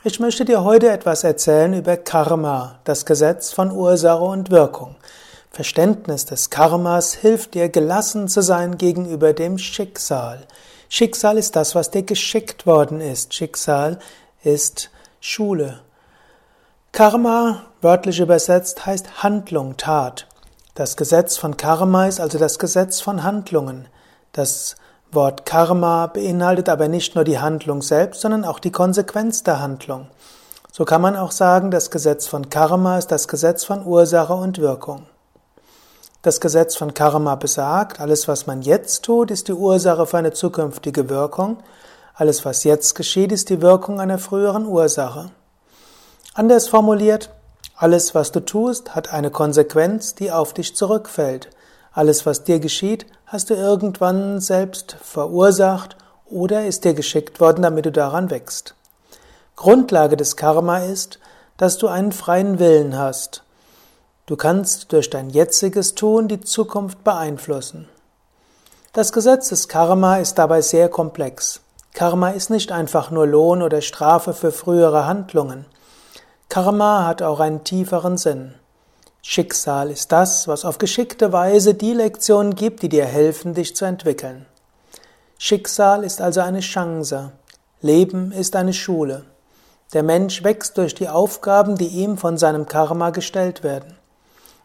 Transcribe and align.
Ich 0.03 0.19
möchte 0.19 0.45
dir 0.45 0.63
heute 0.63 0.91
etwas 0.91 1.23
erzählen 1.23 1.73
über 1.73 1.97
Karma, 1.97 2.77
das 2.83 3.03
Gesetz 3.03 3.51
von 3.51 3.71
Ursache 3.71 4.21
und 4.21 4.51
Wirkung. 4.51 4.95
Verständnis 5.49 6.25
des 6.25 6.51
Karmas 6.51 7.15
hilft 7.15 7.55
dir 7.55 7.69
gelassen 7.69 8.27
zu 8.27 8.43
sein 8.43 8.77
gegenüber 8.77 9.33
dem 9.33 9.57
Schicksal. 9.57 10.45
Schicksal 10.91 11.37
ist 11.37 11.55
das, 11.55 11.75
was 11.75 11.91
dir 11.91 12.01
geschickt 12.01 12.65
worden 12.65 12.99
ist. 12.99 13.35
Schicksal 13.35 13.99
ist 14.43 14.89
Schule. 15.21 15.81
Karma, 16.91 17.65
wörtlich 17.81 18.19
übersetzt, 18.19 18.87
heißt 18.87 19.21
Handlung, 19.21 19.77
Tat. 19.77 20.27
Das 20.73 20.97
Gesetz 20.97 21.37
von 21.37 21.57
Karma 21.57 22.07
ist 22.07 22.19
also 22.19 22.39
das 22.39 22.57
Gesetz 22.57 23.01
von 23.01 23.21
Handlungen. 23.21 23.87
Das 24.31 24.75
Wort 25.11 25.45
Karma 25.45 26.07
beinhaltet 26.07 26.69
aber 26.69 26.87
nicht 26.87 27.13
nur 27.13 27.23
die 27.23 27.39
Handlung 27.39 27.83
selbst, 27.83 28.21
sondern 28.21 28.43
auch 28.43 28.59
die 28.59 28.71
Konsequenz 28.71 29.43
der 29.43 29.59
Handlung. 29.59 30.07
So 30.71 30.85
kann 30.85 31.01
man 31.01 31.15
auch 31.15 31.31
sagen, 31.31 31.69
das 31.69 31.91
Gesetz 31.91 32.27
von 32.27 32.49
Karma 32.49 32.97
ist 32.97 33.11
das 33.11 33.27
Gesetz 33.27 33.63
von 33.63 33.85
Ursache 33.85 34.33
und 34.33 34.57
Wirkung. 34.57 35.05
Das 36.21 36.41
Gesetz 36.41 36.75
von 36.75 36.93
Karma 36.93 37.35
besagt, 37.35 38.01
alles 38.01 38.27
was 38.27 38.45
man 38.45 38.61
jetzt 38.61 39.05
tut, 39.05 39.31
ist 39.31 39.47
die 39.47 39.53
Ursache 39.53 40.05
für 40.05 40.17
eine 40.17 40.33
zukünftige 40.33 41.09
Wirkung. 41.09 41.63
Alles 42.13 42.43
was 42.43 42.65
jetzt 42.65 42.95
geschieht, 42.95 43.31
ist 43.31 43.49
die 43.49 43.61
Wirkung 43.61 44.01
einer 44.01 44.17
früheren 44.17 44.65
Ursache. 44.65 45.31
Anders 46.33 46.67
formuliert, 46.67 47.29
alles 47.77 48.15
was 48.15 48.33
du 48.33 48.41
tust, 48.41 48.95
hat 48.95 49.13
eine 49.13 49.31
Konsequenz, 49.31 50.13
die 50.13 50.29
auf 50.29 50.53
dich 50.53 50.75
zurückfällt. 50.75 51.51
Alles 51.93 52.25
was 52.25 52.43
dir 52.43 52.59
geschieht, 52.59 53.05
hast 53.25 53.49
du 53.49 53.53
irgendwann 53.53 54.41
selbst 54.41 54.97
verursacht 55.01 55.95
oder 56.25 56.65
ist 56.65 56.83
dir 56.83 56.95
geschickt 56.95 57.39
worden, 57.39 57.61
damit 57.61 57.85
du 57.85 57.93
daran 57.93 58.29
wächst. 58.29 58.75
Grundlage 59.55 60.17
des 60.17 60.35
Karma 60.35 60.79
ist, 60.79 61.19
dass 61.55 61.77
du 61.77 61.87
einen 61.87 62.11
freien 62.11 62.59
Willen 62.59 62.97
hast. 62.97 63.43
Du 64.29 64.35
kannst 64.35 64.93
durch 64.93 65.09
dein 65.09 65.31
jetziges 65.31 65.95
Tun 65.95 66.27
die 66.27 66.39
Zukunft 66.39 67.03
beeinflussen. 67.03 67.89
Das 68.93 69.11
Gesetz 69.11 69.49
des 69.49 69.67
Karma 69.67 70.17
ist 70.17 70.35
dabei 70.35 70.61
sehr 70.61 70.87
komplex. 70.87 71.61
Karma 71.95 72.29
ist 72.29 72.51
nicht 72.51 72.71
einfach 72.71 73.09
nur 73.09 73.25
Lohn 73.25 73.63
oder 73.63 73.81
Strafe 73.81 74.35
für 74.35 74.51
frühere 74.51 75.07
Handlungen. 75.07 75.65
Karma 76.47 77.07
hat 77.07 77.23
auch 77.23 77.39
einen 77.39 77.63
tieferen 77.63 78.17
Sinn. 78.17 78.53
Schicksal 79.23 79.89
ist 79.89 80.11
das, 80.11 80.47
was 80.47 80.63
auf 80.63 80.77
geschickte 80.77 81.33
Weise 81.33 81.73
die 81.73 81.93
Lektionen 81.93 82.53
gibt, 82.53 82.83
die 82.83 82.89
dir 82.89 83.05
helfen, 83.05 83.55
dich 83.55 83.75
zu 83.75 83.85
entwickeln. 83.85 84.45
Schicksal 85.39 86.03
ist 86.03 86.21
also 86.21 86.41
eine 86.41 86.59
Chance. 86.59 87.31
Leben 87.81 88.31
ist 88.31 88.55
eine 88.55 88.73
Schule. 88.73 89.25
Der 89.93 90.03
Mensch 90.03 90.43
wächst 90.43 90.77
durch 90.77 90.93
die 90.93 91.09
Aufgaben, 91.09 91.79
die 91.79 91.87
ihm 91.87 92.15
von 92.19 92.37
seinem 92.37 92.67
Karma 92.67 93.09
gestellt 93.09 93.63
werden. 93.63 93.98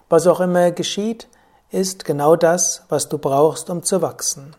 Was 0.08 0.26
auch 0.26 0.40
immer 0.40 0.70
geschieht, 0.70 1.28
ist 1.70 2.04
genau 2.04 2.36
das, 2.36 2.82
was 2.88 3.08
du 3.08 3.18
brauchst, 3.18 3.70
um 3.70 3.82
zu 3.82 4.02
wachsen. 4.02 4.54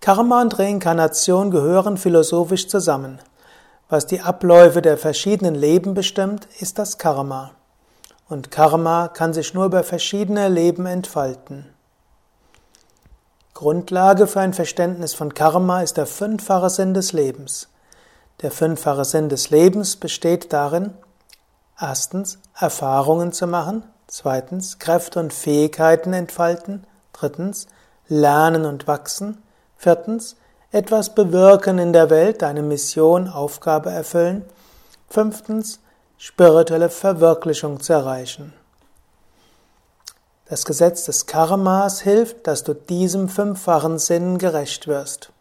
Karma 0.00 0.40
und 0.40 0.58
Reinkarnation 0.58 1.50
gehören 1.50 1.96
philosophisch 1.96 2.68
zusammen. 2.68 3.18
Was 3.88 4.06
die 4.06 4.20
Abläufe 4.20 4.82
der 4.82 4.98
verschiedenen 4.98 5.54
Leben 5.54 5.94
bestimmt, 5.94 6.48
ist 6.58 6.78
das 6.78 6.98
Karma. 6.98 7.52
Und 8.28 8.50
Karma 8.50 9.08
kann 9.08 9.32
sich 9.32 9.54
nur 9.54 9.66
über 9.66 9.82
verschiedene 9.84 10.48
Leben 10.48 10.86
entfalten. 10.86 11.66
Grundlage 13.54 14.26
für 14.26 14.40
ein 14.40 14.52
Verständnis 14.52 15.14
von 15.14 15.34
Karma 15.34 15.82
ist 15.82 15.96
der 15.96 16.06
fünffache 16.06 16.68
Sinn 16.68 16.94
des 16.94 17.12
Lebens. 17.12 17.68
Der 18.42 18.50
fünffache 18.50 19.04
Sinn 19.04 19.28
des 19.28 19.50
Lebens 19.50 19.96
besteht 19.96 20.52
darin, 20.52 20.92
erstens 21.80 22.38
Erfahrungen 22.54 23.32
zu 23.32 23.46
machen, 23.46 23.84
Zweitens, 24.08 24.78
Kräfte 24.78 25.20
und 25.20 25.32
Fähigkeiten 25.32 26.12
entfalten. 26.12 26.86
Drittens, 27.12 27.66
lernen 28.08 28.64
und 28.64 28.86
wachsen. 28.86 29.42
Viertens, 29.76 30.36
etwas 30.70 31.14
bewirken 31.14 31.78
in 31.78 31.92
der 31.92 32.10
Welt, 32.10 32.42
deine 32.42 32.62
Mission, 32.62 33.28
Aufgabe 33.28 33.90
erfüllen. 33.90 34.44
Fünftens, 35.08 35.80
spirituelle 36.18 36.88
Verwirklichung 36.88 37.80
zu 37.80 37.92
erreichen. 37.92 38.52
Das 40.48 40.64
Gesetz 40.64 41.04
des 41.04 41.26
Karmas 41.26 42.00
hilft, 42.00 42.46
dass 42.46 42.62
du 42.62 42.74
diesem 42.74 43.28
fünffachen 43.28 43.98
Sinn 43.98 44.38
gerecht 44.38 44.86
wirst. 44.86 45.32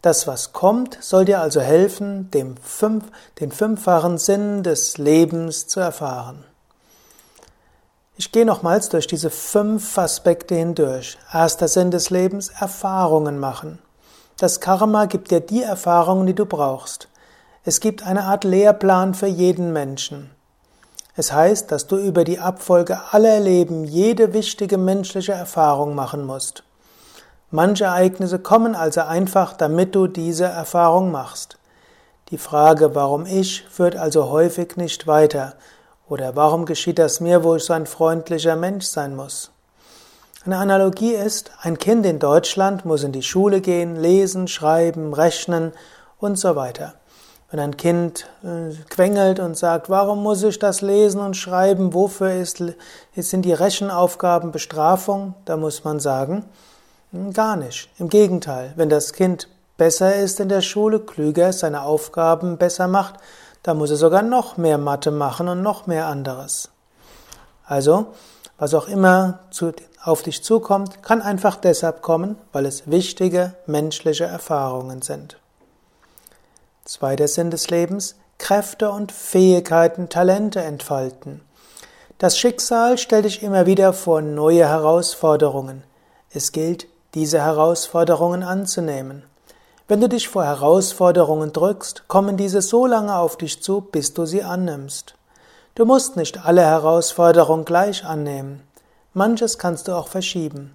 Das, 0.00 0.26
was 0.26 0.52
kommt, 0.52 0.98
soll 1.02 1.26
dir 1.26 1.40
also 1.40 1.60
helfen, 1.60 2.30
dem 2.30 2.56
fünf, 2.56 3.04
den 3.40 3.52
fünffachen 3.52 4.16
Sinn 4.18 4.62
des 4.62 4.96
Lebens 4.96 5.68
zu 5.68 5.80
erfahren. 5.80 6.44
Ich 8.22 8.30
gehe 8.30 8.46
nochmals 8.46 8.88
durch 8.88 9.08
diese 9.08 9.30
fünf 9.30 9.98
Aspekte 9.98 10.54
hindurch. 10.54 11.18
Erster 11.32 11.66
Sinn 11.66 11.90
des 11.90 12.10
Lebens, 12.10 12.50
Erfahrungen 12.50 13.40
machen. 13.40 13.80
Das 14.38 14.60
Karma 14.60 15.06
gibt 15.06 15.32
dir 15.32 15.40
die 15.40 15.64
Erfahrungen, 15.64 16.28
die 16.28 16.32
du 16.32 16.46
brauchst. 16.46 17.08
Es 17.64 17.80
gibt 17.80 18.06
eine 18.06 18.22
Art 18.22 18.44
Lehrplan 18.44 19.14
für 19.14 19.26
jeden 19.26 19.72
Menschen. 19.72 20.30
Es 21.16 21.32
heißt, 21.32 21.72
dass 21.72 21.88
du 21.88 21.96
über 21.96 22.22
die 22.22 22.38
Abfolge 22.38 23.00
aller 23.10 23.40
Leben 23.40 23.82
jede 23.82 24.32
wichtige 24.32 24.78
menschliche 24.78 25.32
Erfahrung 25.32 25.96
machen 25.96 26.24
musst. 26.24 26.62
Manche 27.50 27.86
Ereignisse 27.86 28.38
kommen 28.38 28.76
also 28.76 29.00
einfach, 29.00 29.52
damit 29.52 29.96
du 29.96 30.06
diese 30.06 30.44
Erfahrung 30.44 31.10
machst. 31.10 31.58
Die 32.30 32.38
Frage, 32.38 32.94
warum 32.94 33.26
ich, 33.26 33.64
führt 33.68 33.96
also 33.96 34.30
häufig 34.30 34.76
nicht 34.76 35.08
weiter. 35.08 35.54
Oder 36.12 36.36
warum 36.36 36.66
geschieht 36.66 36.98
das 36.98 37.20
mir, 37.20 37.42
wo 37.42 37.56
ich 37.56 37.64
so 37.64 37.72
ein 37.72 37.86
freundlicher 37.86 38.54
Mensch 38.54 38.84
sein 38.84 39.16
muss? 39.16 39.50
Eine 40.44 40.58
Analogie 40.58 41.14
ist, 41.14 41.52
ein 41.62 41.78
Kind 41.78 42.04
in 42.04 42.18
Deutschland 42.18 42.84
muss 42.84 43.02
in 43.02 43.12
die 43.12 43.22
Schule 43.22 43.62
gehen, 43.62 43.96
lesen, 43.96 44.46
schreiben, 44.46 45.14
rechnen 45.14 45.72
und 46.18 46.38
so 46.38 46.54
weiter. 46.54 46.92
Wenn 47.50 47.60
ein 47.60 47.78
Kind 47.78 48.28
äh, 48.44 48.74
quengelt 48.90 49.40
und 49.40 49.56
sagt, 49.56 49.88
warum 49.88 50.22
muss 50.22 50.42
ich 50.42 50.58
das 50.58 50.82
lesen 50.82 51.18
und 51.18 51.34
schreiben, 51.34 51.94
wofür 51.94 52.34
ist, 52.34 52.62
sind 53.16 53.44
die 53.46 53.54
Rechenaufgaben 53.54 54.52
Bestrafung, 54.52 55.32
da 55.46 55.56
muss 55.56 55.82
man 55.82 55.98
sagen, 55.98 56.44
hm, 57.12 57.32
gar 57.32 57.56
nicht. 57.56 57.88
Im 57.98 58.10
Gegenteil, 58.10 58.74
wenn 58.76 58.90
das 58.90 59.14
Kind 59.14 59.48
besser 59.78 60.14
ist 60.14 60.40
in 60.40 60.50
der 60.50 60.60
Schule, 60.60 61.00
klüger 61.00 61.48
ist, 61.48 61.60
seine 61.60 61.80
Aufgaben 61.80 62.58
besser 62.58 62.86
macht, 62.86 63.14
da 63.62 63.74
muss 63.74 63.90
er 63.90 63.96
sogar 63.96 64.22
noch 64.22 64.56
mehr 64.56 64.78
Mathe 64.78 65.10
machen 65.10 65.48
und 65.48 65.62
noch 65.62 65.86
mehr 65.86 66.06
anderes. 66.06 66.70
Also, 67.64 68.06
was 68.58 68.74
auch 68.74 68.88
immer 68.88 69.40
zu, 69.50 69.72
auf 70.02 70.22
dich 70.22 70.42
zukommt, 70.42 71.02
kann 71.02 71.22
einfach 71.22 71.56
deshalb 71.56 72.02
kommen, 72.02 72.36
weil 72.52 72.66
es 72.66 72.90
wichtige 72.90 73.54
menschliche 73.66 74.24
Erfahrungen 74.24 75.02
sind. 75.02 75.38
Zweiter 76.84 77.28
Sinn 77.28 77.50
des 77.50 77.70
Lebens, 77.70 78.16
Kräfte 78.38 78.90
und 78.90 79.12
Fähigkeiten, 79.12 80.08
Talente 80.08 80.60
entfalten. 80.60 81.40
Das 82.18 82.38
Schicksal 82.38 82.98
stellt 82.98 83.24
dich 83.24 83.42
immer 83.42 83.66
wieder 83.66 83.92
vor 83.92 84.20
neue 84.20 84.68
Herausforderungen. 84.68 85.84
Es 86.30 86.52
gilt, 86.52 86.86
diese 87.14 87.40
Herausforderungen 87.40 88.42
anzunehmen. 88.42 89.24
Wenn 89.92 90.00
du 90.00 90.08
dich 90.08 90.26
vor 90.30 90.46
Herausforderungen 90.46 91.52
drückst, 91.52 92.08
kommen 92.08 92.38
diese 92.38 92.62
so 92.62 92.86
lange 92.86 93.14
auf 93.14 93.36
dich 93.36 93.62
zu, 93.62 93.82
bis 93.82 94.14
du 94.14 94.24
sie 94.24 94.42
annimmst. 94.42 95.16
Du 95.74 95.84
musst 95.84 96.16
nicht 96.16 96.46
alle 96.46 96.62
Herausforderungen 96.62 97.66
gleich 97.66 98.02
annehmen. 98.02 98.62
Manches 99.12 99.58
kannst 99.58 99.88
du 99.88 99.92
auch 99.92 100.08
verschieben. 100.08 100.72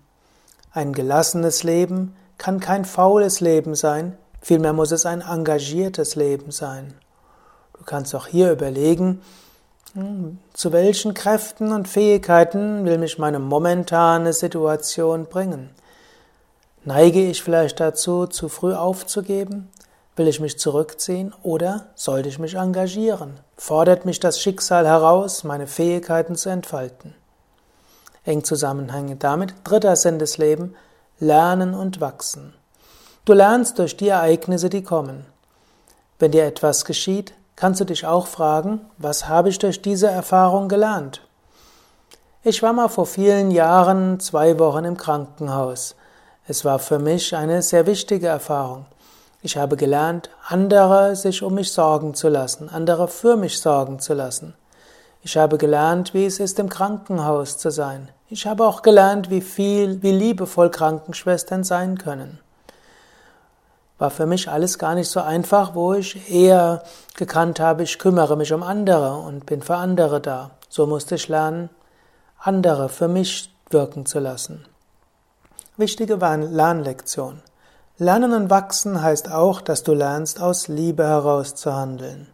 Ein 0.72 0.94
gelassenes 0.94 1.64
Leben 1.64 2.16
kann 2.38 2.60
kein 2.60 2.86
faules 2.86 3.42
Leben 3.42 3.74
sein, 3.74 4.16
vielmehr 4.40 4.74
muss 4.74 4.92
es 4.92 5.08
ein 5.08 5.22
engagiertes 5.22 6.16
Leben 6.16 6.52
sein. 6.52 6.94
Du 7.76 7.86
kannst 7.86 8.14
auch 8.14 8.28
hier 8.28 8.52
überlegen, 8.52 9.24
hm, 9.96 10.38
zu 10.54 10.72
welchen 10.74 11.16
Kräften 11.16 11.72
und 11.72 11.88
Fähigkeiten 11.88 12.86
will 12.86 13.00
mich 13.00 13.18
meine 13.18 13.40
momentane 13.40 14.32
Situation 14.34 15.26
bringen. 15.26 15.72
Neige 16.88 17.20
ich 17.20 17.44
vielleicht 17.44 17.82
dazu, 17.82 18.28
zu 18.28 18.48
früh 18.48 18.74
aufzugeben? 18.74 19.68
Will 20.16 20.30
ich 20.30 20.40
mich 20.40 20.58
zurückziehen 20.58 21.34
oder 21.44 21.88
sollte 21.96 22.30
ich 22.30 22.40
mich 22.40 22.56
engagieren? 22.56 23.42
Fordert 23.58 24.06
mich 24.06 24.22
das 24.22 24.40
Schicksal 24.40 24.88
heraus, 24.88 25.44
meine 25.44 25.68
Fähigkeiten 25.68 26.38
zu 26.38 26.48
entfalten? 26.48 27.14
Eng 28.24 28.46
zusammenhängend 28.46 29.22
damit, 29.22 29.54
dritter 29.66 29.98
Sinn 29.98 30.18
des 30.18 30.38
Lebens, 30.38 30.76
Lernen 31.20 31.74
und 31.74 32.00
Wachsen. 32.00 32.54
Du 33.26 33.34
lernst 33.34 33.80
durch 33.80 33.98
die 33.98 34.08
Ereignisse, 34.08 34.70
die 34.70 34.82
kommen. 34.82 35.26
Wenn 36.20 36.32
dir 36.32 36.46
etwas 36.46 36.86
geschieht, 36.86 37.34
kannst 37.58 37.82
du 37.82 37.84
dich 37.84 38.06
auch 38.06 38.28
fragen, 38.28 38.80
was 38.98 39.28
habe 39.28 39.50
ich 39.50 39.60
durch 39.60 39.82
diese 39.82 40.08
Erfahrung 40.08 40.70
gelernt? 40.70 41.22
Ich 42.44 42.64
war 42.64 42.72
mal 42.72 42.88
vor 42.88 43.08
vielen 43.08 43.52
Jahren 43.52 44.22
zwei 44.22 44.58
Wochen 44.58 44.86
im 44.86 44.96
Krankenhaus. 44.96 45.97
Es 46.50 46.64
war 46.64 46.80
für 46.80 46.98
mich 46.98 47.36
eine 47.36 47.62
sehr 47.62 47.86
wichtige 47.86 48.28
Erfahrung. 48.28 48.86
Ich 49.42 49.58
habe 49.58 49.76
gelernt, 49.76 50.30
andere 50.48 51.18
sich 51.18 51.44
um 51.44 51.56
mich 51.56 51.74
sorgen 51.74 52.14
zu 52.14 52.30
lassen, 52.30 52.70
andere 52.70 53.10
für 53.10 53.36
mich 53.36 53.60
sorgen 53.60 54.00
zu 54.00 54.14
lassen. 54.14 54.54
Ich 55.24 55.36
habe 55.36 55.58
gelernt, 55.58 56.14
wie 56.14 56.26
es 56.26 56.40
ist, 56.40 56.58
im 56.60 56.70
Krankenhaus 56.70 57.58
zu 57.58 57.70
sein. 57.70 58.08
Ich 58.30 58.48
habe 58.48 58.66
auch 58.66 58.82
gelernt, 58.82 59.30
wie 59.30 59.42
viel, 59.42 60.02
wie 60.02 60.14
liebevoll 60.14 60.70
Krankenschwestern 60.70 61.66
sein 61.66 61.98
können. 61.98 62.40
War 63.98 64.10
für 64.10 64.26
mich 64.26 64.50
alles 64.50 64.80
gar 64.80 64.96
nicht 64.96 65.10
so 65.10 65.20
einfach, 65.20 65.76
wo 65.76 65.96
ich 65.96 66.32
eher 66.32 66.82
gekannt 67.18 67.60
habe, 67.60 67.84
ich 67.84 68.00
kümmere 68.00 68.38
mich 68.38 68.54
um 68.54 68.64
andere 68.64 69.18
und 69.18 69.46
bin 69.46 69.62
für 69.62 69.76
andere 69.76 70.22
da. 70.22 70.52
So 70.70 70.88
musste 70.88 71.16
ich 71.16 71.28
lernen, 71.28 71.70
andere 72.40 72.88
für 72.88 73.10
mich 73.10 73.54
wirken 73.70 74.06
zu 74.06 74.20
lassen. 74.20 74.66
Wichtige 75.80 76.16
Lernlektion. 76.16 77.44
Lernen 78.00 78.34
und 78.34 78.50
wachsen 78.50 79.00
heißt 79.00 79.32
auch, 79.32 79.62
dass 79.62 79.84
du 79.84 79.94
lernst, 79.94 80.42
aus 80.42 80.68
Liebe 80.68 81.04
heraus 81.04 81.54
zu 81.54 81.72
handeln. 81.72 82.26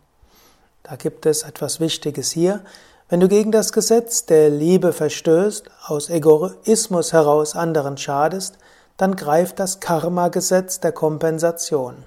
Da 0.81 0.95
gibt 0.95 1.25
es 1.25 1.43
etwas 1.43 1.81
Wichtiges 1.81 2.31
hier. 2.31 2.63
Wenn 3.09 3.19
du 3.19 3.27
gegen 3.27 3.51
das 3.51 3.73
Gesetz 3.73 4.25
der 4.25 4.49
Liebe 4.49 4.93
verstößt, 4.93 5.69
aus 5.87 6.09
Egoismus 6.09 7.11
heraus 7.11 7.53
anderen 7.53 7.97
schadest, 7.97 8.59
dann 8.95 9.17
greift 9.17 9.59
das 9.59 9.81
Karma-Gesetz 9.81 10.79
der 10.79 10.93
Kompensation. 10.93 12.05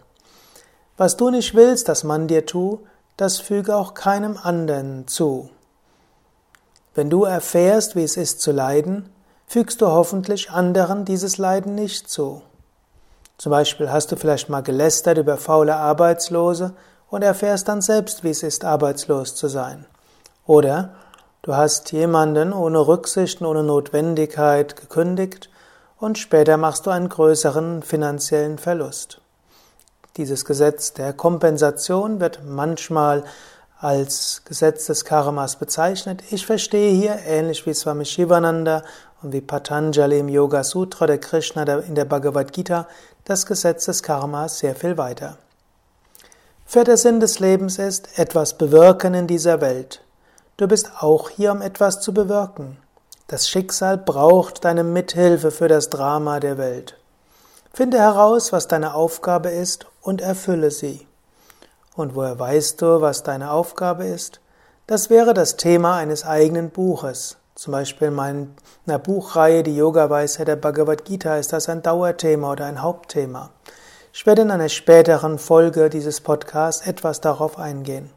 Was 0.97 1.19
du 1.19 1.29
nicht 1.29 1.55
willst, 1.55 1.91
dass 1.91 2.03
man 2.03 2.29
dir 2.29 2.47
tu, 2.47 2.81
das 3.19 3.41
füge 3.41 3.77
auch 3.77 3.93
keinem 3.93 4.39
anderen 4.43 5.07
zu. 5.07 5.51
Wenn 6.95 7.11
du 7.11 7.25
erfährst, 7.25 7.95
wie 7.95 8.05
es 8.05 8.17
ist 8.17 8.41
zu 8.41 8.53
leiden, 8.53 9.11
fügst 9.47 9.81
du 9.81 9.87
hoffentlich 9.87 10.51
anderen 10.51 11.05
dieses 11.05 11.39
Leiden 11.39 11.75
nicht 11.75 12.11
zu. 12.11 12.43
Zum 13.39 13.51
Beispiel 13.51 13.91
hast 13.91 14.11
du 14.13 14.17
vielleicht 14.17 14.49
mal 14.49 14.63
gelästert 14.63 15.19
über 15.19 15.37
faule 15.37 15.77
Arbeitslose 15.77 16.73
und 17.09 17.23
erfährst 17.23 17.69
dann 17.69 17.83
selbst, 17.83 18.25
wie 18.25 18.31
es 18.31 18.43
ist, 18.43 18.65
arbeitslos 18.65 19.35
zu 19.35 19.49
sein. 19.49 19.87
Oder 20.47 20.95
du 21.43 21.55
hast 21.55 21.93
jemanden 21.93 22.53
ohne 22.53 22.87
Rücksichten, 22.87 23.47
ohne 23.47 23.63
Notwendigkeit 23.63 24.77
gekündigt 24.77 25.51
und 25.99 26.19
später 26.19 26.57
machst 26.57 26.87
du 26.87 26.91
einen 26.91 27.09
größeren 27.09 27.83
finanziellen 27.83 28.59
Verlust. 28.59 29.21
Dieses 30.17 30.45
Gesetz 30.45 30.95
der 30.95 31.13
Kompensation 31.13 32.21
wird 32.21 32.41
manchmal 32.45 33.25
als 33.79 34.43
Gesetz 34.47 34.87
des 34.87 35.05
Karmas 35.05 35.57
bezeichnet. 35.57 36.23
Ich 36.31 36.47
verstehe 36.47 36.93
hier, 36.93 37.19
ähnlich 37.27 37.67
wie 37.67 37.75
Swami 37.75 38.07
Shivananda 38.07 38.83
und 39.23 39.33
wie 39.33 39.41
Patanjali 39.41 40.19
im 40.19 40.29
Yoga 40.29 40.63
Sutra 40.65 41.07
der 41.07 41.19
Krishna 41.19 41.63
in 41.63 41.95
der 41.95 42.05
Bhagavad 42.05 42.53
Gita, 42.53 42.87
das 43.25 43.47
Gesetz 43.47 43.87
des 43.87 44.03
Karmas 44.03 44.59
sehr 44.59 44.75
viel 44.75 44.97
weiter. 44.97 45.39
Vierter 46.65 46.97
Sinn 46.97 47.21
des 47.21 47.39
Lebens 47.39 47.79
ist, 47.79 48.19
etwas 48.19 48.59
bewirken 48.59 49.15
in 49.15 49.27
dieser 49.27 49.61
Welt. 49.61 50.03
Du 50.57 50.67
bist 50.67 50.91
auch 51.01 51.31
hier, 51.31 51.53
um 51.53 51.63
etwas 51.63 52.01
zu 52.01 52.13
bewirken. 52.13 52.79
Das 53.29 53.49
Schicksal 53.49 53.99
braucht 53.99 54.65
deine 54.65 54.85
Mithilfe 54.85 55.51
für 55.51 55.69
das 55.69 55.91
Drama 55.91 56.41
der 56.41 56.59
Welt. 56.59 56.97
Finde 57.73 57.99
heraus, 57.99 58.53
was 58.53 58.69
deine 58.69 58.95
Aufgabe 58.95 59.51
ist 59.51 59.87
und 60.01 60.21
erfülle 60.21 60.71
sie. 60.71 61.07
Und 61.95 62.15
woher 62.15 62.39
weißt 62.39 62.81
du, 62.81 63.01
was 63.01 63.23
deine 63.23 63.51
Aufgabe 63.51 64.05
ist? 64.05 64.41
Das 64.87 65.11
wäre 65.11 65.35
das 65.35 65.57
Thema 65.57 65.97
eines 65.97 66.25
eigenen 66.25 66.71
Buches. 66.71 67.37
Zum 67.57 67.73
Beispiel 67.73 68.09
in 68.09 68.15
meiner 68.15 68.99
Buchreihe 68.99 69.63
Die 69.63 69.75
Yoga-Weisheit 69.75 70.47
der 70.47 70.57
Bhagavad 70.57 71.07
Gita 71.07 71.39
ist 71.39 71.55
das 71.55 71.71
ein 71.71 71.83
Dauerthema 71.83 72.53
oder 72.53 72.67
ein 72.67 72.83
Hauptthema. 72.83 73.49
Ich 74.13 74.27
werde 74.27 74.43
in 74.43 74.51
einer 74.51 74.69
späteren 74.69 75.39
Folge 75.39 75.89
dieses 75.89 76.21
Podcasts 76.21 76.87
etwas 76.87 77.23
darauf 77.23 77.59
eingehen. 77.59 78.11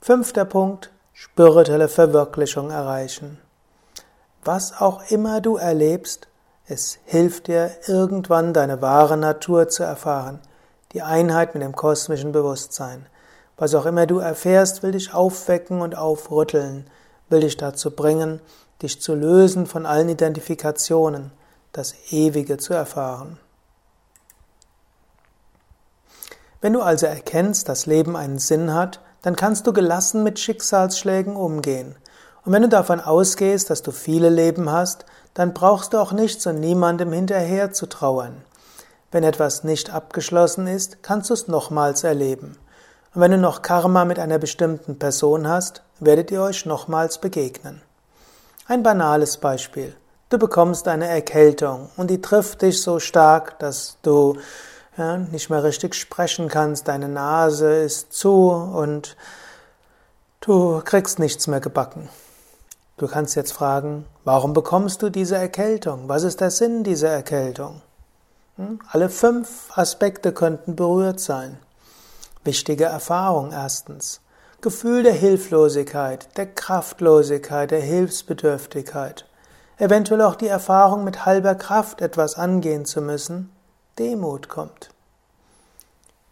Fünfter 0.00 0.44
Punkt, 0.44 0.92
spirituelle 1.12 1.88
Verwirklichung 1.88 2.70
erreichen. 2.70 3.40
Was 4.44 4.80
auch 4.80 5.02
immer 5.10 5.40
du 5.40 5.56
erlebst, 5.56 6.28
es 6.68 7.00
hilft 7.04 7.48
dir 7.48 7.72
irgendwann 7.88 8.52
deine 8.52 8.80
wahre 8.80 9.16
Natur 9.16 9.68
zu 9.68 9.82
erfahren, 9.82 10.38
die 10.92 11.02
Einheit 11.02 11.54
mit 11.54 11.64
dem 11.64 11.74
kosmischen 11.74 12.30
Bewusstsein. 12.30 13.06
Was 13.56 13.74
auch 13.74 13.84
immer 13.84 14.06
du 14.06 14.20
erfährst, 14.20 14.84
will 14.84 14.92
dich 14.92 15.12
aufwecken 15.12 15.80
und 15.80 15.96
aufrütteln, 15.96 16.86
will 17.32 17.40
dich 17.40 17.56
dazu 17.56 17.90
bringen, 17.90 18.40
dich 18.82 19.00
zu 19.00 19.14
lösen 19.14 19.66
von 19.66 19.86
allen 19.86 20.08
Identifikationen, 20.08 21.32
das 21.72 21.94
Ewige 22.10 22.58
zu 22.58 22.74
erfahren. 22.74 23.38
Wenn 26.60 26.74
du 26.74 26.82
also 26.82 27.06
erkennst, 27.06 27.68
dass 27.68 27.86
Leben 27.86 28.14
einen 28.14 28.38
Sinn 28.38 28.72
hat, 28.72 29.00
dann 29.22 29.34
kannst 29.34 29.66
du 29.66 29.72
gelassen 29.72 30.22
mit 30.22 30.38
Schicksalsschlägen 30.38 31.34
umgehen. 31.34 31.96
Und 32.44 32.52
wenn 32.52 32.62
du 32.62 32.68
davon 32.68 33.00
ausgehst, 33.00 33.70
dass 33.70 33.82
du 33.82 33.90
viele 33.90 34.28
Leben 34.28 34.70
hast, 34.70 35.04
dann 35.34 35.54
brauchst 35.54 35.92
du 35.92 35.98
auch 35.98 36.12
nichts 36.12 36.46
und 36.46 36.60
niemandem 36.60 37.12
hinterher 37.12 37.72
zu 37.72 37.86
trauern. 37.86 38.44
Wenn 39.10 39.24
etwas 39.24 39.64
nicht 39.64 39.90
abgeschlossen 39.90 40.66
ist, 40.66 41.02
kannst 41.02 41.30
du 41.30 41.34
es 41.34 41.48
nochmals 41.48 42.04
erleben. 42.04 42.58
Und 43.14 43.20
wenn 43.20 43.30
du 43.30 43.38
noch 43.38 43.62
Karma 43.62 44.04
mit 44.04 44.18
einer 44.18 44.38
bestimmten 44.38 44.98
Person 44.98 45.46
hast, 45.46 45.82
werdet 46.00 46.30
ihr 46.30 46.42
euch 46.42 46.64
nochmals 46.64 47.18
begegnen. 47.18 47.82
Ein 48.66 48.82
banales 48.82 49.36
Beispiel. 49.36 49.94
Du 50.30 50.38
bekommst 50.38 50.88
eine 50.88 51.08
Erkältung 51.08 51.90
und 51.98 52.08
die 52.08 52.22
trifft 52.22 52.62
dich 52.62 52.80
so 52.80 53.00
stark, 53.00 53.58
dass 53.58 53.98
du 54.00 54.38
ja, 54.96 55.18
nicht 55.18 55.50
mehr 55.50 55.62
richtig 55.62 55.94
sprechen 55.94 56.48
kannst, 56.48 56.88
deine 56.88 57.08
Nase 57.08 57.74
ist 57.74 58.14
zu 58.14 58.48
und 58.48 59.16
du 60.40 60.80
kriegst 60.82 61.18
nichts 61.18 61.46
mehr 61.48 61.60
gebacken. 61.60 62.08
Du 62.96 63.08
kannst 63.08 63.34
jetzt 63.36 63.52
fragen, 63.52 64.06
warum 64.24 64.54
bekommst 64.54 65.02
du 65.02 65.10
diese 65.10 65.36
Erkältung? 65.36 66.08
Was 66.08 66.22
ist 66.22 66.40
der 66.40 66.50
Sinn 66.50 66.82
dieser 66.84 67.08
Erkältung? 67.10 67.82
Hm? 68.56 68.80
Alle 68.88 69.10
fünf 69.10 69.76
Aspekte 69.76 70.32
könnten 70.32 70.76
berührt 70.76 71.20
sein. 71.20 71.58
Wichtige 72.44 72.86
Erfahrung 72.86 73.52
erstens. 73.52 74.20
Gefühl 74.60 75.04
der 75.04 75.12
Hilflosigkeit, 75.12 76.36
der 76.36 76.46
Kraftlosigkeit, 76.46 77.70
der 77.70 77.80
Hilfsbedürftigkeit. 77.80 79.26
Eventuell 79.78 80.22
auch 80.22 80.34
die 80.34 80.48
Erfahrung, 80.48 81.04
mit 81.04 81.24
halber 81.24 81.54
Kraft 81.54 82.00
etwas 82.00 82.34
angehen 82.34 82.84
zu 82.84 83.00
müssen, 83.00 83.52
Demut 84.00 84.48
kommt. 84.48 84.90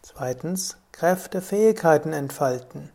Zweitens, 0.01 0.75
Kräfte, 0.91 1.41
Fähigkeiten 1.41 2.11
entfalten. 2.11 2.89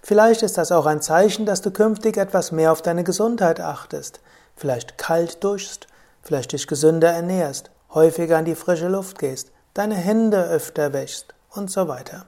Vielleicht 0.00 0.42
ist 0.42 0.56
das 0.56 0.70
auch 0.70 0.86
ein 0.86 1.02
Zeichen, 1.02 1.46
dass 1.46 1.62
du 1.62 1.72
künftig 1.72 2.16
etwas 2.16 2.52
mehr 2.52 2.70
auf 2.70 2.82
deine 2.82 3.02
Gesundheit 3.02 3.60
achtest. 3.60 4.20
Vielleicht 4.54 4.96
kalt 4.96 5.42
duschst, 5.42 5.88
vielleicht 6.22 6.52
dich 6.52 6.68
gesünder 6.68 7.10
ernährst, 7.10 7.72
häufiger 7.92 8.38
an 8.38 8.44
die 8.44 8.54
frische 8.54 8.88
Luft 8.88 9.18
gehst, 9.18 9.50
deine 9.74 9.96
Hände 9.96 10.44
öfter 10.44 10.92
wäschst 10.92 11.34
und 11.50 11.68
so 11.68 11.88
weiter. 11.88 12.26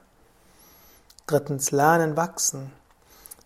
Drittens, 1.32 1.70
lernen 1.70 2.14
wachsen. 2.14 2.72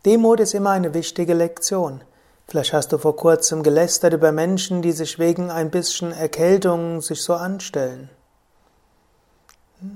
Demut 0.04 0.40
ist 0.40 0.54
immer 0.54 0.70
eine 0.70 0.92
wichtige 0.92 1.34
Lektion. 1.34 2.00
Vielleicht 2.48 2.72
hast 2.72 2.90
du 2.90 2.98
vor 2.98 3.14
kurzem 3.14 3.62
gelästert 3.62 4.12
über 4.12 4.32
Menschen, 4.32 4.82
die 4.82 4.90
sich 4.90 5.20
wegen 5.20 5.52
ein 5.52 5.70
bisschen 5.70 6.10
Erkältung 6.10 7.00
sich 7.00 7.22
so 7.22 7.34
anstellen. 7.34 8.10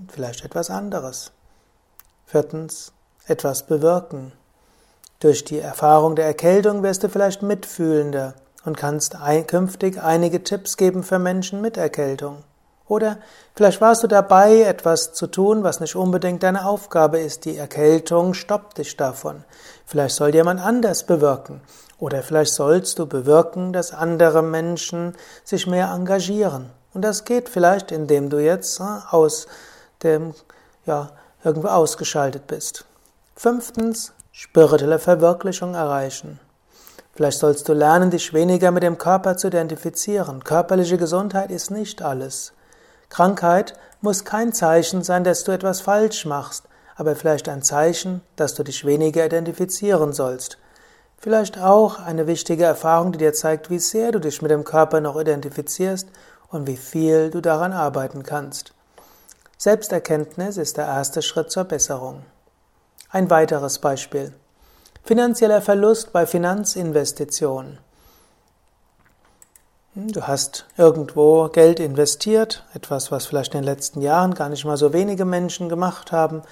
Vielleicht 0.06 0.44
etwas 0.44 0.70
anderes. 0.70 1.32
Viertens, 2.26 2.92
etwas 3.26 3.66
bewirken. 3.66 4.30
Durch 5.18 5.44
die 5.44 5.59
Erfahrung 5.59 6.14
der 6.14 6.26
Erkältung 6.26 6.85
wirst 6.85 7.02
du 7.02 7.09
vielleicht 7.09 7.42
mitfühlender 7.42 8.35
und 8.64 8.76
kannst 8.76 9.16
künftig 9.49 10.00
einige 10.00 10.44
Tipps 10.44 10.76
geben 10.76 11.02
für 11.02 11.18
Menschen 11.18 11.61
mit 11.61 11.76
Erkältung. 11.76 12.44
Oder 12.90 13.18
vielleicht 13.54 13.80
warst 13.80 14.02
du 14.02 14.09
dabei, 14.09 14.62
etwas 14.62 15.12
zu 15.12 15.28
tun, 15.28 15.62
was 15.62 15.78
nicht 15.78 15.94
unbedingt 15.94 16.42
deine 16.42 16.66
Aufgabe 16.66 17.20
ist. 17.20 17.44
Die 17.44 17.56
Erkältung 17.56 18.35
stoppt 18.35 18.78
dich 18.78 18.97
davon. 18.97 19.44
Vielleicht 19.87 20.16
soll 20.16 20.35
jemand 20.35 20.61
anders 20.61 21.06
bewirken. 21.06 21.61
Oder 22.00 22.25
vielleicht 22.25 22.52
sollst 22.52 22.99
du 22.99 23.06
bewirken, 23.06 23.73
dass 23.73 23.92
andere 23.92 24.42
Menschen 24.42 25.14
sich 25.44 25.68
mehr 25.68 25.92
engagieren. 25.92 26.70
Und 26.92 27.02
das 27.02 27.25
geht 27.25 27.49
vielleicht, 27.49 27.92
indem 27.92 28.28
du 28.28 28.42
jetzt 28.42 28.80
äh, 28.80 28.82
aus 29.11 29.47
dem, 30.02 30.35
ja, 30.85 31.11
irgendwo 31.44 31.68
ausgeschaltet 31.68 32.49
bist. 32.49 32.87
Fünftens, 33.37 34.12
spirituelle 34.32 34.99
Verwirklichung 34.99 35.75
erreichen. 35.75 36.40
Vielleicht 37.14 37.38
sollst 37.38 37.68
du 37.68 37.73
lernen, 37.73 38.11
dich 38.11 38.35
weniger 38.35 38.73
mit 38.73 38.82
dem 38.82 38.99
Körper 38.99 39.37
zu 39.37 39.47
identifizieren. 39.47 40.42
Körperliche 40.42 40.99
Gesundheit 40.99 41.52
ist 41.52 41.70
nicht 41.70 42.02
alles. 42.02 42.52
Krankheit 43.11 43.75
muss 44.00 44.25
kein 44.25 44.52
Zeichen 44.52 45.02
sein, 45.02 45.25
dass 45.25 45.45
du 45.45 45.52
etwas 45.52 45.83
falsch 45.83 46.25
machst, 46.25 46.64
aber 46.97 47.14
vielleicht 47.17 47.49
ein 47.49 47.62
Zeichen, 47.62 48.23
dass 48.37 48.55
du 48.55 48.62
dich 48.62 48.87
weniger 48.87 49.26
identifizieren 49.26 50.12
sollst. 50.12 50.57
Vielleicht 51.19 51.59
auch 51.59 51.99
eine 51.99 52.26
wichtige 52.26 52.64
Erfahrung, 52.64 53.12
die 53.12 53.19
dir 53.19 53.35
zeigt, 53.35 53.69
wie 53.69 53.79
sehr 53.79 54.12
du 54.12 54.21
dich 54.21 54.40
mit 54.40 54.50
dem 54.50 54.64
Körper 54.64 55.02
noch 55.02 55.21
identifizierst 55.21 56.09
und 56.49 56.67
wie 56.67 56.79
viel 56.79 57.31
du 57.31 57.43
daran 57.43 57.73
arbeiten 57.73 58.23
kannst. 58.23 58.73
Selbsterkenntnis 59.59 60.57
ist 60.57 60.79
der 60.79 60.87
erste 60.87 61.21
Schritt 61.21 61.50
zur 61.50 61.64
Besserung. 61.64 62.23
Ein 63.11 63.29
weiteres 63.29 63.81
Beispiel. 63.81 64.33
Finanzieller 65.05 65.61
Verlust 65.61 66.12
bei 66.12 66.25
Finanzinvestitionen. 66.25 67.79
Hm, 69.94 70.12
du 70.12 70.26
hast 70.26 70.66
irgendwo 70.76 71.49
Geld 71.49 71.80
investiert, 71.80 72.64
etwas, 72.75 73.11
was 73.11 73.26
vielleicht 73.26 73.54
in 73.54 73.62
den 73.62 73.64
letzten 73.64 74.00
Jahren 74.00 74.35
gar 74.35 74.49
nicht 74.49 74.64
mal 74.64 74.76
so 74.76 74.92
wenige 74.92 75.25
Menschen 75.25 75.68
gemacht 75.68 76.12
haben, 76.12 76.42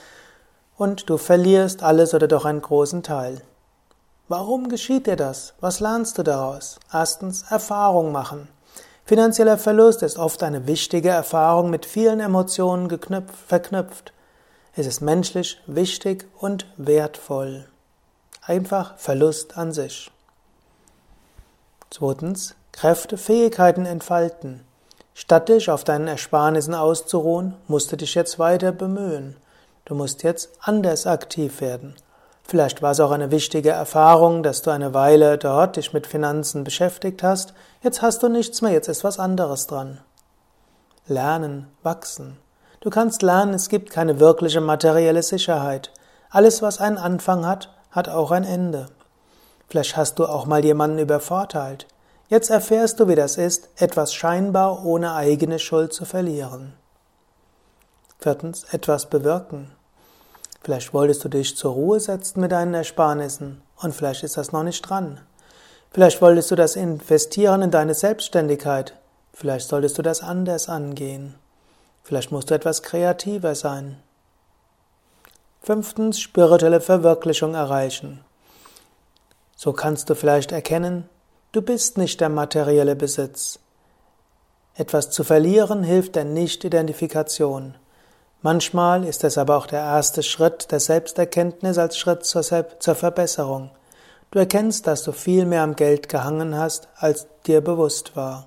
und 0.77 1.11
du 1.11 1.19
verlierst 1.19 1.83
alles 1.83 2.15
oder 2.15 2.29
doch 2.29 2.45
einen 2.45 2.63
großen 2.63 3.03
Teil. 3.03 3.43
Warum 4.29 4.69
geschieht 4.69 5.07
dir 5.07 5.17
das? 5.17 5.55
Was 5.61 5.81
lernst 5.81 6.19
du 6.19 6.23
daraus? 6.23 6.79
Erstens 6.93 7.43
Erfahrung 7.51 8.13
machen. 8.13 8.49
Finanzieller 9.05 9.57
Verlust 9.57 10.03
ist 10.03 10.19
oft 10.19 10.43
eine 10.43 10.67
wichtige 10.67 11.09
Erfahrung 11.09 11.71
mit 11.71 11.87
vielen 11.87 12.21
Emotionen 12.21 12.89
geknüpft, 12.89 13.35
verknüpft. 13.47 14.13
Es 14.77 14.87
ist 14.87 15.01
menschlich 15.01 15.59
wichtig 15.67 16.29
und 16.39 16.67
wertvoll. 16.77 17.69
Einfach 18.43 18.99
Verlust 18.99 19.57
an 19.57 19.73
sich. 19.73 20.11
Zweitens 21.91 22.55
Kräfte, 22.79 23.19
Fähigkeiten 23.19 23.87
entfalten. 23.87 24.61
Statt 25.13 25.49
dich 25.49 25.69
auf 25.69 25.83
deinen 25.83 26.07
Ersparnissen 26.07 26.77
auszuruhen, 26.77 27.57
musst 27.67 27.91
du 27.91 27.97
dich 27.97 28.15
jetzt 28.15 28.39
weiter 28.39 28.71
bemühen. 28.71 29.37
Du 29.85 29.97
musst 29.97 30.23
jetzt 30.23 30.51
anders 30.61 31.05
aktiv 31.05 31.61
werden. 31.61 31.97
Vielleicht 32.45 32.81
war 32.81 32.93
es 32.93 33.01
auch 33.01 33.11
eine 33.11 33.33
wichtige 33.33 33.71
Erfahrung, 33.71 34.45
dass 34.45 34.63
du 34.63 34.71
eine 34.71 34.95
Weile 34.95 35.39
dort 35.39 35.75
dich 35.75 35.93
mit 35.93 36.07
Finanzen 36.07 36.63
beschäftigt 36.63 37.25
hast. 37.25 37.53
Jetzt 37.83 38.01
hast 38.01 38.23
du 38.23 38.29
nichts 38.29 38.63
mehr, 38.63 38.71
jetzt 38.71 38.87
ist 38.87 39.03
was 39.03 39.19
anderes 39.19 39.67
dran. 39.67 39.99
Lernen, 41.09 41.67
wachsen. 41.83 42.37
Du 42.79 42.91
kannst 42.91 43.23
lernen, 43.23 43.55
es 43.55 43.69
gibt 43.71 43.91
keine 43.91 44.21
wirkliche 44.21 44.61
materielle 44.61 45.25
Sicherheit. 45.25 45.91
Alles, 46.31 46.63
was 46.63 46.81
einen 46.81 46.99
Anfang 46.99 47.45
hat, 47.45 47.75
hat 47.91 48.09
auch 48.09 48.31
ein 48.31 48.45
Ende. 48.45 48.87
Vielleicht 49.67 49.97
hast 49.97 50.21
du 50.21 50.27
auch 50.27 50.47
mal 50.47 50.65
jemanden 50.65 51.01
übervorteilt. 51.01 51.89
Jetzt 52.29 52.51
erfährst 52.51 53.01
du, 53.01 53.09
wie 53.09 53.15
das 53.15 53.39
ist, 53.39 53.71
etwas 53.77 54.13
scheinbar 54.13 54.85
ohne 54.85 55.15
eigene 55.15 55.59
Schuld 55.59 55.95
zu 55.95 56.05
verlieren. 56.05 56.75
Viertens, 58.19 58.65
etwas 58.73 59.07
bewirken. 59.07 59.71
Vielleicht 60.63 60.93
wolltest 60.93 61.25
du 61.25 61.31
dich 61.31 61.57
zur 61.57 61.73
Ruhe 61.73 62.01
setzen 62.01 62.41
mit 62.41 62.53
deinen 62.53 62.75
Ersparnissen 62.75 63.63
und 63.77 63.95
vielleicht 63.95 64.25
ist 64.25 64.37
das 64.37 64.53
noch 64.53 64.63
nicht 64.63 64.83
dran. 64.83 65.21
Vielleicht 65.91 66.21
wolltest 66.21 66.51
du 66.51 66.57
das 66.57 66.77
investieren 66.77 67.63
in 67.63 67.71
deine 67.71 67.95
Selbstständigkeit. 67.95 68.95
Vielleicht 69.33 69.69
solltest 69.69 69.97
du 69.97 70.03
das 70.03 70.21
anders 70.21 70.69
angehen. 70.69 71.37
Vielleicht 72.03 72.31
musst 72.31 72.51
du 72.51 72.55
etwas 72.55 72.83
kreativer 72.83 73.55
sein. 73.55 74.03
Fünftens, 75.63 76.21
spirituelle 76.21 76.81
Verwirklichung 76.81 77.55
erreichen. 77.55 78.25
So 79.57 79.73
kannst 79.73 80.11
du 80.11 80.15
vielleicht 80.15 80.53
erkennen, 80.53 81.09
Du 81.51 81.63
bist 81.63 81.97
nicht 81.97 82.21
der 82.21 82.29
materielle 82.29 82.95
Besitz. 82.95 83.59
Etwas 84.75 85.09
zu 85.09 85.25
verlieren 85.25 85.83
hilft 85.83 86.15
der 86.15 86.25
Nicht-Identifikation. 86.25 87.75
Manchmal 88.43 89.03
ist 89.05 89.25
es 89.25 89.39
aber 89.39 89.57
auch 89.57 89.67
der 89.67 89.81
erste 89.81 90.23
Schritt 90.23 90.71
der 90.71 90.79
Selbsterkenntnis 90.79 91.79
als 91.79 91.97
Schritt 91.97 92.27
zur, 92.27 92.43
zur 92.43 92.95
Verbesserung. 92.95 93.71
Du 94.31 94.39
erkennst, 94.39 94.87
dass 94.87 95.03
du 95.05 95.13
viel 95.13 95.47
mehr 95.47 95.63
am 95.63 95.75
Geld 95.75 96.11
gehangen 96.11 96.55
hast, 96.55 96.89
als 96.97 97.27
dir 97.47 97.63
bewusst 97.63 98.15
war. 98.15 98.47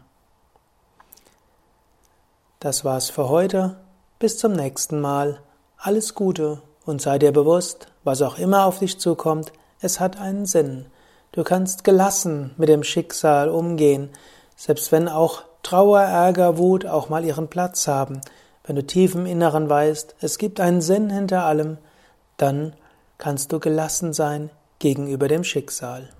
Das 2.61 2.85
war's 2.85 3.11
für 3.11 3.29
heute. 3.29 3.75
Bis 4.21 4.39
zum 4.39 4.53
nächsten 4.53 5.01
Mal. 5.01 5.41
Alles 5.77 6.15
Gute 6.15 6.63
und 6.87 7.03
sei 7.03 7.19
dir 7.19 7.33
bewusst, 7.33 7.89
was 8.05 8.23
auch 8.23 8.39
immer 8.39 8.67
auf 8.67 8.79
dich 8.79 9.01
zukommt, 9.01 9.53
es 9.81 9.99
hat 9.99 10.21
einen 10.21 10.47
Sinn. 10.47 10.87
Du 11.33 11.45
kannst 11.45 11.83
gelassen 11.83 12.51
mit 12.59 12.69
dem 12.69 12.83
Schicksal 12.83 13.49
umgehen, 13.49 14.11
selbst 14.55 14.93
wenn 14.93 15.09
auch 15.09 15.43
Trauer, 15.63 16.03
Ärger, 16.03 16.59
Wut 16.59 16.85
auch 16.85 17.09
mal 17.09 17.25
ihren 17.25 17.49
Platz 17.49 17.89
haben. 17.89 18.21
Wenn 18.65 18.77
du 18.77 18.85
tief 18.85 19.15
im 19.15 19.25
Inneren 19.25 19.69
weißt, 19.69 20.17
es 20.21 20.37
gibt 20.37 20.61
einen 20.61 20.83
Sinn 20.83 21.09
hinter 21.09 21.45
allem, 21.45 21.79
dann 22.37 22.75
kannst 23.17 23.53
du 23.53 23.61
gelassen 23.61 24.13
sein 24.13 24.51
gegenüber 24.79 25.27
dem 25.27 25.43
Schicksal. 25.43 26.11